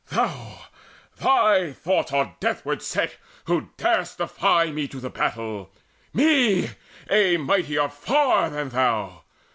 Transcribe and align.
Thou 0.09 0.61
thy 1.17 1.73
thoughts 1.73 2.11
are 2.11 2.35
deathward 2.39 2.81
set, 2.81 3.17
Who 3.45 3.69
dar'st 3.77 4.17
defy 4.17 4.71
me 4.71 4.87
to 4.87 4.99
the 4.99 5.11
battle, 5.11 5.69
me, 6.11 6.71
A 7.07 7.37
mightier 7.37 7.87
far 7.87 8.49
than 8.49 8.69
thou! 8.69 9.21